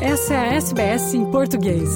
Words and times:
Essa 0.00 0.34
é 0.34 0.36
a 0.36 0.54
SBS 0.56 1.14
em 1.14 1.24
português. 1.30 1.88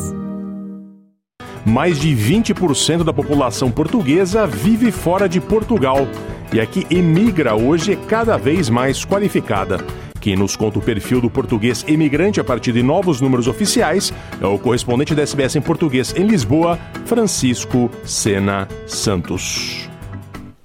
Mais 1.66 2.00
de 2.00 2.08
20% 2.08 3.04
da 3.04 3.12
população 3.12 3.70
portuguesa 3.70 4.46
vive 4.46 4.90
fora 4.90 5.28
de 5.28 5.38
Portugal 5.38 6.08
e 6.50 6.58
a 6.58 6.64
que 6.64 6.86
emigra 6.90 7.54
hoje 7.54 7.92
é 7.92 7.96
cada 7.96 8.38
vez 8.38 8.70
mais 8.70 9.04
qualificada. 9.04 9.84
Quem 10.18 10.34
nos 10.34 10.56
conta 10.56 10.78
o 10.78 10.82
perfil 10.82 11.20
do 11.20 11.28
português 11.28 11.84
imigrante 11.86 12.40
a 12.40 12.44
partir 12.44 12.72
de 12.72 12.82
novos 12.82 13.20
números 13.20 13.46
oficiais 13.46 14.14
é 14.40 14.46
o 14.46 14.58
correspondente 14.58 15.14
da 15.14 15.22
SBS 15.22 15.56
em 15.56 15.60
português 15.60 16.14
em 16.16 16.26
Lisboa, 16.26 16.78
Francisco 17.04 17.90
Sena 18.02 18.66
Santos. 18.86 19.90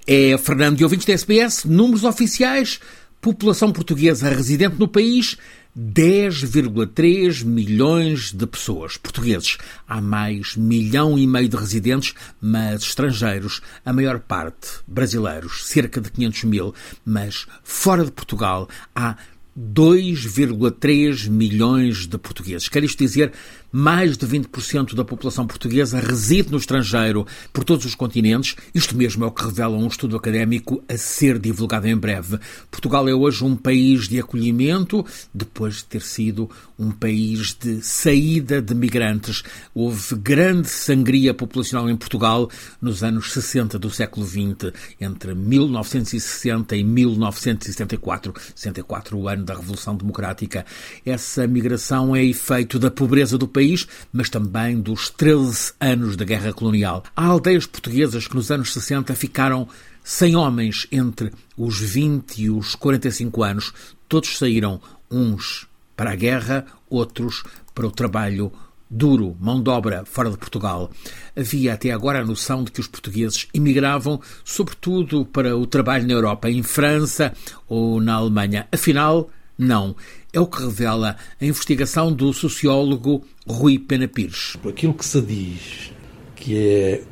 É 0.07 0.38
Fernando 0.38 0.79
e 0.79 0.83
ouvintes 0.83 1.05
da 1.05 1.13
SBS, 1.13 1.65
números 1.65 2.05
oficiais, 2.05 2.79
população 3.25 3.71
portuguesa 3.71 4.29
residente 4.29 4.75
no 4.77 4.88
país, 4.88 5.35
10,3 5.75 7.43
milhões 7.43 8.31
de 8.31 8.45
pessoas 8.45 8.97
portugueses. 8.97 9.57
Há 9.88 9.99
mais 9.99 10.55
milhão 10.55 11.17
e 11.17 11.25
meio 11.25 11.49
de 11.49 11.57
residentes, 11.57 12.13
mas 12.39 12.83
estrangeiros, 12.83 13.61
a 13.83 13.91
maior 13.91 14.19
parte 14.19 14.67
brasileiros, 14.85 15.66
cerca 15.66 15.99
de 15.99 16.11
500 16.11 16.43
mil, 16.43 16.75
mas 17.03 17.47
fora 17.63 18.05
de 18.05 18.11
Portugal 18.11 18.69
há 18.95 19.17
2,3 19.58 21.30
milhões 21.30 22.05
de 22.05 22.18
portugueses. 22.18 22.68
Quer 22.68 22.84
isto 22.84 23.00
dizer, 23.00 23.32
mais 23.72 24.18
de 24.18 24.28
20% 24.28 24.95
da 24.95 25.05
população 25.05 25.48
portuguesa 25.48 26.00
reside 26.00 26.52
no 26.52 26.58
estrangeiro 26.58 27.26
por 27.54 27.64
todos 27.64 27.86
os 27.86 27.95
continentes. 27.95 28.55
Isto 28.73 28.98
mesmo 28.98 29.23
é 29.23 29.28
o 29.28 29.31
que 29.31 29.45
revela 29.45 29.78
um 29.78 29.88
estudo 29.88 30.18
académico 30.18 30.84
a 30.90 30.98
ser 30.98 31.40
divulgado 31.40 31.88
em 31.88 31.95
breve. 31.95 32.38
Portugal 32.70 33.08
é 33.08 33.14
hoje 33.14 33.45
um 33.45 33.55
país 33.55 34.09
de 34.09 34.20
acolhimento, 34.20 35.05
depois 35.34 35.76
de 35.76 35.86
ter 35.86 36.02
sido 36.02 36.50
um 36.78 36.92
país 36.92 37.53
de 37.53 37.81
saída 37.81 38.62
de 38.62 38.75
migrantes. 38.75 39.44
Houve 39.73 40.16
grande 40.16 40.69
sangria 40.69 41.34
populacional 41.34 41.90
em 41.90 41.95
Portugal 41.95 42.50
nos 42.81 43.03
anos 43.03 43.31
60 43.31 43.80
do 43.80 43.90
século 43.90 44.25
XX, 44.25 44.73
entre 45.00 45.34
1960 45.34 46.75
e 46.75 46.84
1974, 46.84 48.34
64 48.53 49.17
o 49.17 49.30
da 49.45 49.53
Revolução 49.53 49.95
Democrática. 49.95 50.65
Essa 51.05 51.47
migração 51.47 52.15
é 52.15 52.23
efeito 52.23 52.77
da 52.77 52.91
pobreza 52.91 53.38
do 53.38 53.47
país, 53.47 53.88
mas 54.11 54.29
também 54.29 54.81
dos 54.81 55.09
13 55.09 55.73
anos 55.79 56.17
da 56.17 56.25
Guerra 56.25 56.51
Colonial. 56.51 57.03
Há 57.15 57.25
aldeias 57.25 57.66
portuguesas 57.66 58.27
que 58.27 58.35
nos 58.35 58.51
anos 58.51 58.73
60 58.73 59.13
ficaram 59.16 59.67
sem 60.03 60.35
homens 60.35 60.88
entre 60.91 61.31
os 61.57 61.79
20 61.79 62.41
e 62.41 62.49
os 62.49 62.75
45 62.75 63.43
anos. 63.43 63.73
Todos 64.09 64.38
saíram, 64.38 64.81
uns 65.09 65.67
para 65.95 66.11
a 66.11 66.16
guerra, 66.16 66.66
outros 66.89 67.43
para 67.73 67.88
o 67.88 67.91
trabalho 67.91 68.51
duro, 68.89 69.36
mão 69.39 69.61
de 69.61 69.69
obra 69.69 70.03
fora 70.05 70.30
de 70.30 70.38
Portugal. 70.38 70.89
Havia 71.36 71.73
até 71.73 71.91
agora 71.91 72.19
a 72.19 72.25
noção 72.25 72.64
de 72.64 72.72
que 72.72 72.80
os 72.80 72.88
portugueses 72.88 73.47
imigravam 73.53 74.22
sobretudo 74.44 75.25
para 75.25 75.58
o 75.58 75.66
trabalho 75.66 76.08
na 76.08 76.14
Europa, 76.14 76.50
em 76.50 76.64
França 76.64 77.33
ou 77.67 78.00
na 78.00 78.13
Alemanha. 78.16 78.67
Afinal, 78.72 79.30
não. 79.58 79.95
É 80.31 80.39
o 80.39 80.47
que 80.47 80.61
revela 80.61 81.16
a 81.39 81.45
investigação 81.45 82.11
do 82.11 82.33
sociólogo 82.33 83.23
Rui 83.47 83.80
Pena 83.80 84.08
Pires. 84.08 84.58
Aquilo 84.67 84.94
que 84.94 85.06
se 85.06 85.22
diz 85.22 85.91
que 86.36 86.58
é 86.58 87.03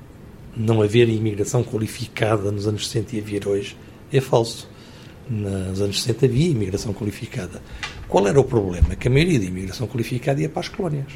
não 0.56 0.82
haver 0.82 1.10
imigração 1.10 1.64
qualificada 1.64 2.52
nos 2.52 2.68
anos 2.68 2.88
60 2.88 3.16
e 3.16 3.20
haver 3.20 3.48
hoje 3.48 3.76
é 4.12 4.22
falso. 4.22 4.70
Nos 5.30 5.82
anos 5.82 6.04
60 6.04 6.26
havia 6.26 6.50
imigração 6.50 6.94
qualificada. 6.94 7.62
Qual 8.08 8.28
era 8.28 8.40
o 8.40 8.44
problema? 8.44 8.96
Que 8.96 9.08
a 9.08 9.12
maioria 9.12 9.40
da 9.40 9.46
imigração 9.46 9.88
qualificada 9.88 10.42
ia 10.42 10.50
para 10.50 10.60
as 10.60 10.68
colónias. 10.68 11.14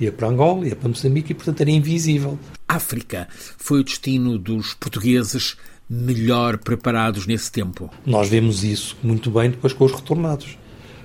Ia 0.00 0.10
para 0.10 0.28
Angola, 0.28 0.66
ia 0.66 0.74
para 0.74 0.88
Moçambique 0.88 1.32
e, 1.32 1.34
portanto, 1.34 1.60
era 1.60 1.70
invisível. 1.70 2.38
África 2.66 3.28
foi 3.58 3.80
o 3.80 3.84
destino 3.84 4.38
dos 4.38 4.74
portugueses 4.74 5.56
melhor 5.88 6.56
preparados 6.58 7.26
nesse 7.26 7.50
tempo. 7.50 7.90
Nós 8.06 8.28
vemos 8.28 8.64
isso 8.64 8.96
muito 9.02 9.30
bem 9.30 9.50
depois 9.50 9.72
com 9.72 9.84
os 9.84 9.92
retornados. 9.92 10.56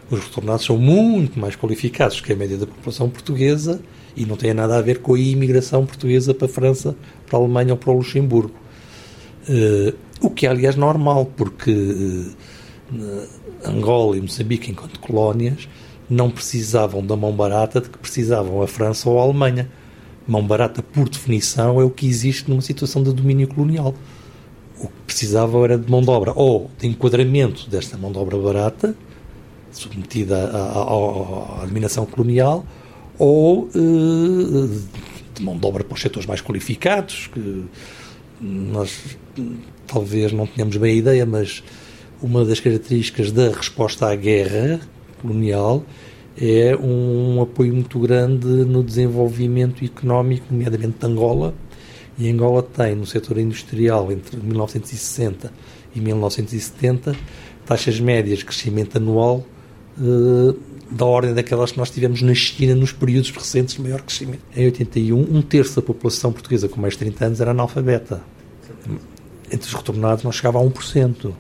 Os 0.10 0.20
retornados 0.20 0.64
são 0.64 0.78
muito 0.78 1.40
mais 1.40 1.56
qualificados 1.56 2.22
que 2.22 2.32
a 2.32 2.36
média 2.36 2.58
da 2.58 2.68
população 2.68 3.10
portuguesa 3.10 3.82
e 4.16 4.26
não 4.26 4.38
tem 4.38 4.54
nada 4.54 4.78
a 4.78 4.82
ver 4.82 5.00
com 5.00 5.16
a 5.16 5.20
imigração 5.20 5.86
portuguesa 5.86 6.34
para 6.34 6.46
a 6.46 6.50
França, 6.50 6.96
para 7.28 7.38
a 7.38 7.42
Alemanha 7.42 7.74
ou 7.74 7.78
para 7.78 7.92
o 7.92 7.98
Luxemburgo. 7.98 8.54
Uh, 9.50 9.96
o 10.22 10.30
que 10.30 10.46
é, 10.46 10.50
aliás, 10.50 10.76
normal, 10.76 11.26
porque 11.36 11.72
uh, 11.72 13.28
Angola 13.66 14.18
e 14.18 14.22
Moçambique, 14.22 14.72
enquanto 14.72 15.00
colónias, 15.00 15.68
não 16.10 16.30
precisavam 16.30 17.06
da 17.06 17.16
mão 17.16 17.32
barata 17.32 17.82
de 17.82 17.90
que 17.90 17.98
precisavam 17.98 18.62
a 18.62 18.68
França 18.68 19.10
ou 19.10 19.20
a 19.20 19.24
Alemanha. 19.24 19.70
Mão 20.28 20.46
barata, 20.46 20.82
por 20.82 21.08
definição, 21.08 21.80
é 21.80 21.84
o 21.84 21.90
que 21.90 22.08
existe 22.08 22.50
numa 22.50 22.62
situação 22.62 23.04
de 23.04 23.14
domínio 23.14 23.48
colonial. 23.48 23.94
O 24.80 24.88
que 24.88 24.94
precisavam 25.06 25.64
era 25.64 25.78
de 25.78 25.90
mão 25.90 26.02
de 26.02 26.10
obra 26.10 26.34
ou 26.36 26.70
de 26.80 26.88
enquadramento 26.88 27.70
desta 27.70 27.98
mão 27.98 28.12
de 28.12 28.18
obra 28.18 28.38
barata, 28.38 28.96
submetida 29.72 30.50
à, 30.52 31.66
dominação 31.66 32.06
colonial, 32.06 32.66
ou 33.18 33.70
uh, 33.76 34.82
de 35.34 35.44
mão 35.44 35.58
de 35.58 35.66
obra 35.66 35.84
para 35.84 35.96
os 35.96 36.02
setores 36.02 36.28
mais 36.28 36.42
qualificados, 36.42 37.28
que 37.28 37.66
nós 38.42 39.18
talvez 39.88 40.32
não 40.32 40.48
tenhamos 40.48 40.76
bem 40.78 40.94
a 40.94 40.96
ideia, 40.96 41.26
mas 41.26 41.64
uma 42.22 42.44
das 42.44 42.60
características 42.60 43.32
da 43.32 43.50
resposta 43.50 44.08
à 44.08 44.16
guerra 44.16 44.80
colonial 45.22 45.84
é 46.38 46.76
um 46.76 47.42
apoio 47.42 47.74
muito 47.74 47.98
grande 48.00 48.48
no 48.48 48.84
desenvolvimento 48.84 49.84
económico, 49.84 50.48
nomeadamente 50.52 51.00
de 51.00 51.06
Angola. 51.06 51.54
E 52.18 52.30
Angola 52.30 52.62
tem, 52.62 52.96
no 52.96 53.06
setor 53.06 53.38
industrial, 53.38 54.12
entre 54.12 54.38
1960 54.38 55.52
e 55.96 56.00
1970, 56.00 57.16
taxas 57.66 58.00
médias 58.00 58.40
de 58.40 58.46
crescimento 58.46 58.98
anual 58.98 59.46
uh, 59.98 60.58
da 60.92 61.06
ordem 61.06 61.34
daquelas 61.34 61.72
que 61.72 61.78
nós 61.78 61.90
tivemos 61.90 62.22
na 62.22 62.34
China 62.34 62.76
nos 62.76 62.92
períodos 62.92 63.32
recentes 63.32 63.76
de 63.76 63.82
maior 63.82 64.02
crescimento. 64.02 64.42
Em 64.56 64.66
81, 64.66 65.18
um 65.18 65.42
terço 65.42 65.78
da 65.78 65.82
população 65.82 66.32
portuguesa 66.32 66.68
com 66.68 66.80
mais 66.80 66.94
de 66.94 67.00
30 67.00 67.26
anos 67.26 67.42
era 67.42 67.52
analfabeta. 67.52 68.22
Entre 69.52 69.68
os 69.68 69.74
retornados 69.74 70.24
não 70.24 70.32
chegava 70.32 70.60
a 70.60 70.64
1%. 70.64 71.32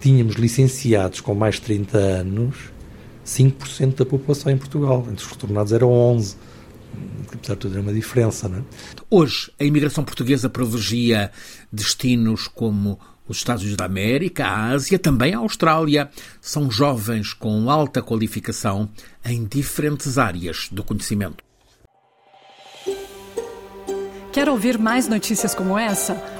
Tínhamos 0.00 0.36
licenciados 0.36 1.20
com 1.20 1.34
mais 1.34 1.56
de 1.56 1.62
30 1.62 1.98
anos 1.98 2.73
5% 3.24 3.96
da 3.96 4.06
população 4.06 4.52
em 4.52 4.56
Portugal. 4.56 5.06
Entre 5.10 5.24
os 5.24 5.30
retornados 5.30 5.72
eram 5.72 5.88
11%. 5.90 6.36
Apesar 7.32 7.54
de 7.54 7.60
tudo, 7.60 7.72
era 7.72 7.82
uma 7.82 7.92
diferença. 7.92 8.48
Não 8.48 8.58
é? 8.58 8.62
Hoje, 9.10 9.50
a 9.58 9.64
imigração 9.64 10.04
portuguesa 10.04 10.48
privilegia 10.48 11.30
destinos 11.72 12.46
como 12.46 12.98
os 13.26 13.38
Estados 13.38 13.62
Unidos 13.62 13.78
da 13.78 13.86
América, 13.86 14.46
a 14.46 14.66
Ásia, 14.70 14.98
também 14.98 15.34
a 15.34 15.38
Austrália. 15.38 16.10
São 16.40 16.70
jovens 16.70 17.32
com 17.32 17.70
alta 17.70 18.02
qualificação 18.02 18.88
em 19.24 19.44
diferentes 19.44 20.18
áreas 20.18 20.68
do 20.70 20.84
conhecimento. 20.84 21.42
Quer 24.32 24.48
ouvir 24.48 24.78
mais 24.78 25.08
notícias 25.08 25.54
como 25.54 25.78
essa? 25.78 26.14